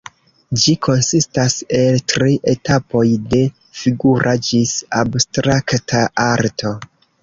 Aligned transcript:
Ĝi 0.61 0.71
konsistas 0.87 1.57
el 1.81 1.99
tri 2.15 2.39
etapoj, 2.55 3.05
de 3.37 3.45
figura 3.85 4.37
ĝis 4.51 4.77
abstrakta 5.05 6.07
arto. 6.31 6.79